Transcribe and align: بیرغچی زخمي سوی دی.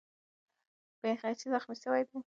بیرغچی 1.03 1.47
زخمي 1.53 1.75
سوی 1.83 2.03
دی. 2.09 2.17